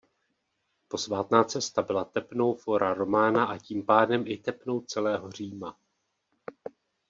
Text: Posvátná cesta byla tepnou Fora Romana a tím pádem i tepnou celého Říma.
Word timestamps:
Posvátná 0.87 1.43
cesta 1.43 1.81
byla 1.81 2.03
tepnou 2.05 2.53
Fora 2.53 2.93
Romana 2.93 3.45
a 3.45 3.57
tím 3.57 3.85
pádem 3.85 4.23
i 4.27 4.37
tepnou 4.37 4.79
celého 4.81 5.31
Říma. 5.31 5.77